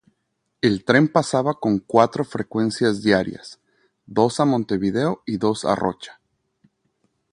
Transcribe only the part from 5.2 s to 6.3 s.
y dos a Rocha.